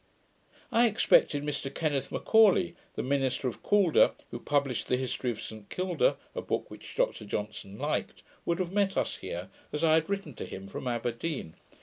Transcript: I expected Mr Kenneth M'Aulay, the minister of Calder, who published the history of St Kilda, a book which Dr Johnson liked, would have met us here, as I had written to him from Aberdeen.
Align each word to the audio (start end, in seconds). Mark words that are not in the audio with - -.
I 0.71 0.87
expected 0.87 1.43
Mr 1.43 1.71
Kenneth 1.71 2.11
M'Aulay, 2.11 2.73
the 2.95 3.03
minister 3.03 3.47
of 3.47 3.61
Calder, 3.61 4.13
who 4.31 4.39
published 4.39 4.87
the 4.87 4.97
history 4.97 5.29
of 5.29 5.39
St 5.39 5.69
Kilda, 5.69 6.17
a 6.33 6.41
book 6.41 6.71
which 6.71 6.95
Dr 6.95 7.23
Johnson 7.23 7.77
liked, 7.77 8.23
would 8.43 8.57
have 8.57 8.71
met 8.71 8.97
us 8.97 9.17
here, 9.17 9.51
as 9.71 9.83
I 9.83 9.93
had 9.93 10.09
written 10.09 10.33
to 10.37 10.45
him 10.47 10.67
from 10.67 10.87
Aberdeen. 10.87 11.55